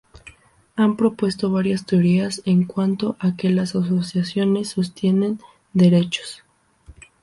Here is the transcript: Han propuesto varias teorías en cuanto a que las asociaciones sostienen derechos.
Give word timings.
Han 0.77 0.97
propuesto 0.97 1.51
varias 1.51 1.85
teorías 1.85 2.41
en 2.45 2.63
cuanto 2.63 3.17
a 3.19 3.35
que 3.35 3.51
las 3.51 3.75
asociaciones 3.75 4.69
sostienen 4.69 5.39
derechos. 5.73 6.41